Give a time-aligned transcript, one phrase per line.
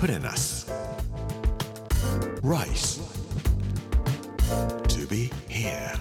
[0.00, 0.66] Put in us.
[2.42, 3.02] Rice.
[4.88, 5.92] To be here.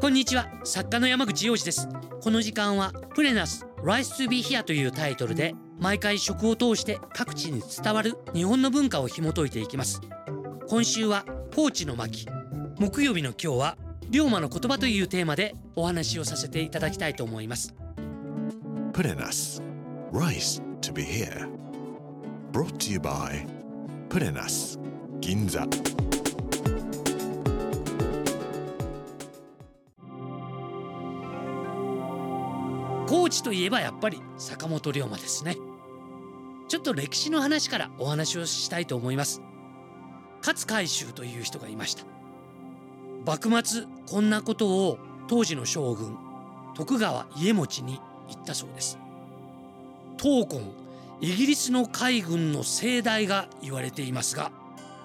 [0.00, 1.86] こんにちは作家の山口洋二です
[2.20, 10.00] この時間はプレナス Rice to be here というタイトルで毎回食を通して各地に伝わる日本の文化を紐解いていきます
[10.66, 11.24] 今週は
[11.54, 12.26] 高知の巻
[12.80, 13.76] 木曜日の今日は
[14.10, 17.74] 龍馬の言葉というテーマでお話をさせていただきたいと思います
[19.26, 19.62] us.
[20.12, 21.48] Rice to be here.
[22.52, 23.46] Brought to you by
[24.36, 24.78] us.
[25.20, 25.68] Ginza.
[33.06, 35.56] 高知といえばやっぱり坂本龍馬ですね
[36.68, 39.40] ちょっと歴史の話からお話をしたいと思います
[40.38, 42.19] 勝海舟という人がいました
[43.24, 46.16] 幕末こんなことを当時の将軍
[46.74, 48.98] 徳川家茂に言ったそうです。
[50.16, 50.62] 闘魂
[51.20, 54.52] イギリスの海軍の盛大が言われていますが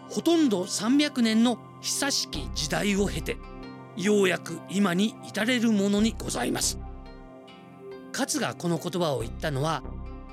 [0.10, 3.38] ほとんど300年の久しき時代を経て
[3.98, 6.80] ようやく今に至れるものにございます。
[8.18, 9.84] 勝がこの言葉を言ったのは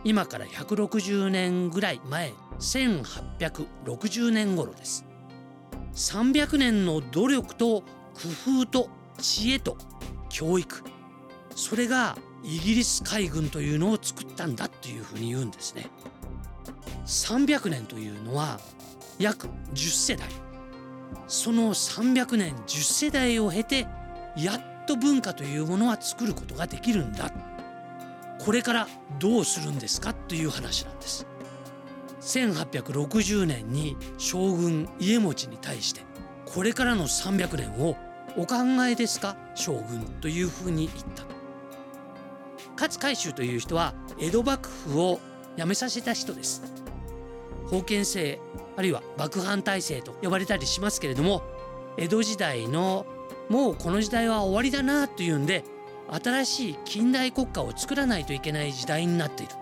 [0.05, 5.05] 今から160年ぐらい前1860年頃です。
[5.95, 7.83] 300年の努力と
[8.15, 9.77] 工夫と知恵と
[10.29, 10.83] 教育。
[11.55, 15.91] それがイギリス海軍というのを作ったんだっていうふうに言うんですね。
[17.07, 18.61] 300年というのは
[19.19, 20.29] 約10世代
[21.27, 23.87] その300年10世代を経て
[24.37, 27.33] やっと文化というものは作ることができるんだ。
[28.45, 28.89] これから
[29.21, 31.27] どうするんですかという話なんです。
[32.23, 36.03] 1860年に将軍家茂に対して
[36.47, 37.97] これからの300年を
[38.37, 38.57] お考
[38.89, 39.37] えですか？
[39.55, 41.25] 将軍というふうに言った。
[42.81, 45.21] 勝海舟という人は江戸幕府を
[45.57, 46.63] 辞めさせた人です。
[47.69, 48.41] 封建制
[48.77, 51.43] あるいは幕藩体制と呼ばれたりしますけれども
[51.99, 53.05] 江戸時代の
[53.49, 55.65] もうこの時代は終わりだなというんで
[56.11, 59.55] 新しい近代国家を作らないといけない時代になっている。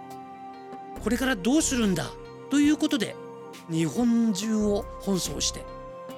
[1.03, 2.11] これからどうするんだ？
[2.51, 3.17] ということで
[3.71, 5.65] 日本中を奔走して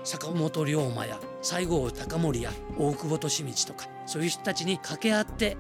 [0.05, 5.57] 坂本龍馬や西郷隆盛や大久保利通とかそういう人たちに掛け合って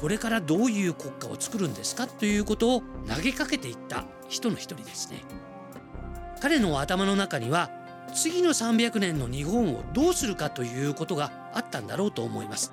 [0.00, 2.06] これからどういう国家を作るんですか？
[2.06, 5.18] ということを投げかけていった人の一人ですね。
[6.40, 7.70] 彼の頭の中には
[8.12, 12.72] 次の300年の日本をどうするかということがあったんだろうと思います。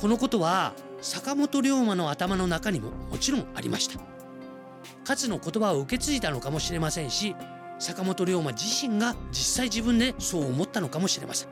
[0.00, 3.98] このことは坂本龍馬の頭の中にももちろんありました。
[5.08, 7.34] 勝の言葉を受け継いだのかもしれませんし
[7.78, 11.48] 坂本龍馬自身が実際自分でそう思ったのかもしれません。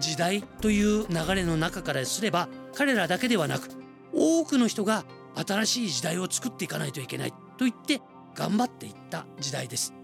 [0.00, 3.68] 時代という流れの中からすれば彼らだけではなく
[4.14, 5.04] 多くの人が
[5.46, 8.00] 新しい時代を作っていかないといけないと言って
[8.34, 9.99] 頑張っていった時代です。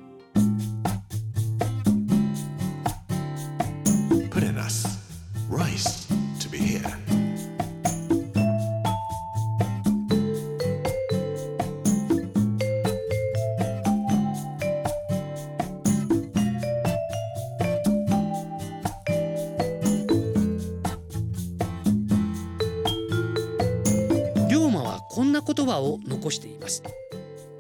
[25.67, 26.83] 言葉を残しています。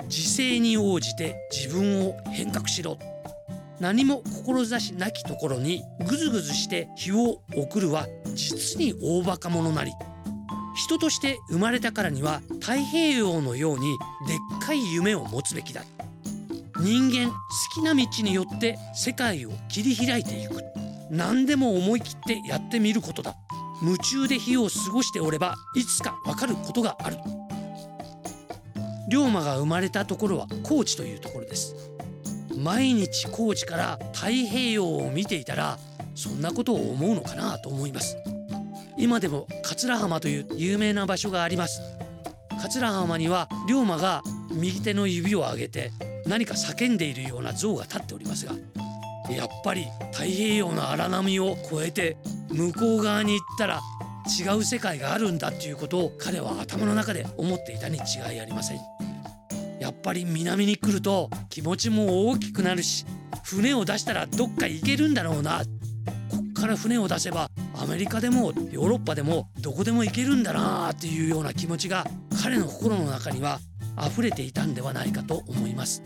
[0.08, 2.96] 時勢に応じて自分を変革しろ。
[3.80, 9.92] 何も志なきところにぐずぐずして日を送るは実に大バカ者なり。
[10.76, 15.82] 人として生まれたからには太平洋のようにでっかい夢を持つべきだ。
[16.78, 17.36] 人間好
[17.74, 20.62] きな道によって世界を切り開いていく。
[21.10, 23.34] 何でも思い切ってやってみることだ。
[23.82, 27.16] 夢中で日を過ごしておればいつかわかることがある。
[29.08, 31.74] 龍馬が生まれたところは高知というところです。
[32.56, 35.78] 毎日高知から太平洋を見ていたら
[36.14, 38.16] そんなことを思うのかなと思います。
[38.98, 41.82] 今でも桂浜という有名な場所があります。
[42.60, 45.92] 桂浜には龍馬が右手の指を上げて
[46.26, 48.54] 何か叫んでいるような像が立っておりますが
[49.30, 52.16] やっぱり太平洋の荒波を越えて
[52.50, 53.80] 向こう側に行ったら
[54.26, 58.95] 違う世界があるんだっていうことを彼は頭の中で思っていたに違いありません。
[59.80, 63.04] やっぱり南に来ると気持ちも大きくなるし
[63.44, 65.62] 船を出したらどっか行けるんだろうな
[66.30, 72.06] こっから船を出せばアメリカでもヨーロッパでもどこでも行けるんだなっていうような気持ちが
[72.42, 73.60] 彼の心の中には
[73.98, 76.02] 溢れていたんではないかと思います。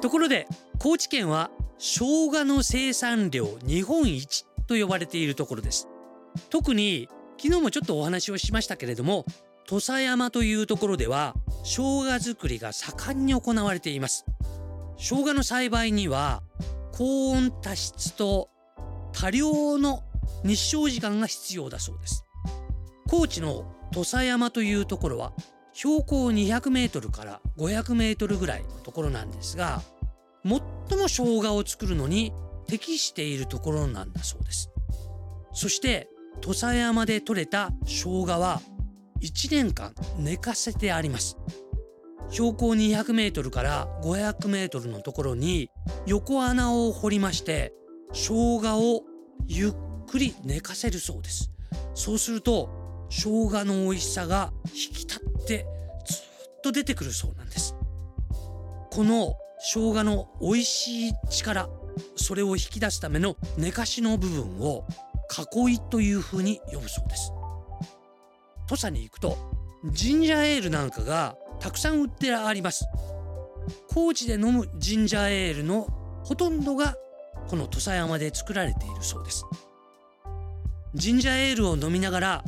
[0.00, 0.46] ところで
[0.84, 5.88] 高知県は生姜の生産量日本一と呼ばれているところです。
[6.50, 7.08] 特に
[7.40, 9.24] 昨日もちょっとお話をしましたけれども
[9.66, 14.26] 土佐山というところでは生姜作りが盛んに行われています。
[14.98, 16.42] 生姜の栽培には
[16.92, 18.50] 高温多湿と
[19.14, 20.02] 多量の
[20.44, 22.26] 日照時間が必要だそうです。
[23.08, 25.32] 高知の土佐山というところは
[25.72, 29.80] 標高200メートルから500メートルぐらいのところなんですが
[30.44, 30.60] 最
[30.98, 32.32] も生姜を作るのに
[32.66, 34.70] 適しているところなんだそうです。
[35.52, 36.08] そして
[36.40, 38.60] 土佐山で採れた生姜は
[39.22, 41.38] 1年間寝かせてあります。
[42.30, 45.70] 標高200メートルから500メートルのところに
[46.06, 47.72] 横穴を掘りまして
[48.12, 49.02] 生姜を
[49.46, 49.74] ゆっ
[50.06, 51.50] くり寝かせるそうです。
[51.94, 55.66] そうすると生姜の美味しさが引き立って
[56.06, 57.74] ずっと出てくるそうなんです。
[58.90, 61.70] この生姜の美味しい力
[62.16, 64.84] それを引き出すための寝かしの部分を
[65.56, 67.32] 囲いというふうに呼ぶそうです。
[68.68, 69.38] 土佐に行くと
[69.90, 72.84] ジンジャーエールなんかがたくさん売ってあります。
[73.88, 75.88] 高知で飲むジンジャーエールの
[76.24, 76.96] ほとんどが
[77.48, 79.46] この土佐山で作られているそうです。
[80.94, 82.44] ジンジャーエールを飲みながら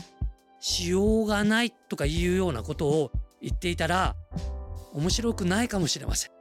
[0.61, 3.11] しようがないとかいうようなことを
[3.41, 4.17] 言っていたら
[4.93, 6.36] 面白くないかもしれません。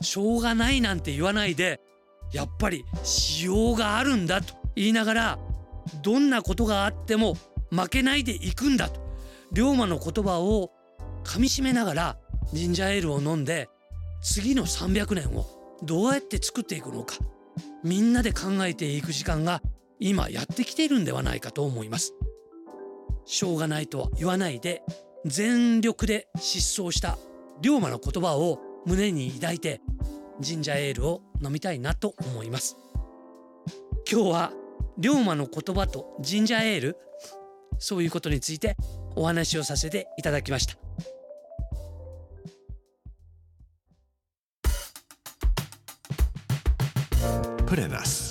[0.00, 1.80] しょうがないなんて言わないで
[2.32, 5.38] やっぱりしようがあるんだと言いながら
[6.02, 7.36] どんなことがあっても
[7.70, 9.08] 負けないでいくんだと。
[9.52, 10.70] 龍馬の言葉を
[11.24, 12.18] 噛みしめながら
[12.52, 13.68] ジンジャーエールを飲んで
[14.20, 15.46] 次の300年を
[15.82, 17.16] どうやって作っていくのか
[17.82, 19.62] みんなで考えていく時間が
[20.00, 22.14] 今やってきているんではないかと思います。
[23.24, 24.82] しょうがないとは言わないで
[25.26, 27.18] 全力で失踪した
[27.60, 29.82] 龍馬の言葉を胸に抱いて
[30.40, 32.76] ジンジャーエールを飲みたいなと思います。
[34.10, 34.52] 今日は
[34.96, 36.96] 龍馬の言葉とジンジャーエール
[37.78, 38.76] そういうことについて
[39.14, 40.78] お話をさせていただきました。
[47.66, 48.27] プレナス。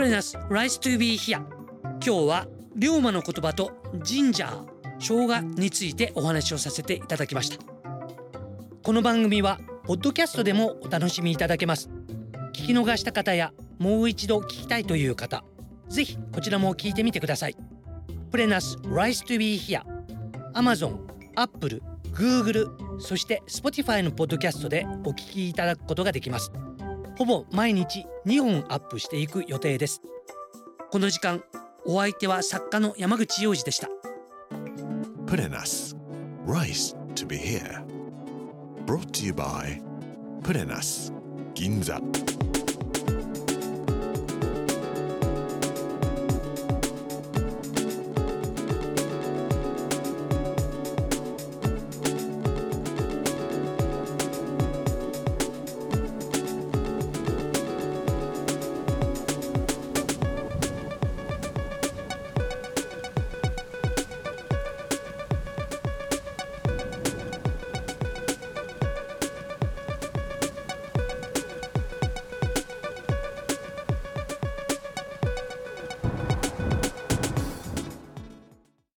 [0.00, 1.44] プレナス Rice to be here.
[1.82, 4.66] 今日は龍馬の言葉とジンジャー
[4.98, 7.58] 生姜についてお話をさせていただきました。
[8.82, 11.90] この番組はポッドキャストでもお楽しみいただけます。
[12.54, 15.44] 聞き逃した方やもう一度聞きたいという方
[15.90, 17.56] ぜひこちらも聞いてみてください。
[18.30, 19.82] プレナス Rice to be here.
[20.54, 20.96] Amazon、
[21.34, 21.82] Apple、
[22.14, 26.50] Google そして Spotify のポッドキャストでお聞きいただくことができます。
[27.20, 30.00] ほぼ毎日2本アップしていく予定です。
[30.90, 31.44] この時間
[31.84, 33.90] お相手は作家の山口洋次でした
[35.28, 35.94] 「プレナス」
[36.48, 37.84] 「Rice to be here」
[38.88, 39.82] 「Brought to you by
[40.42, 41.12] プレナス
[41.52, 42.00] 銀座」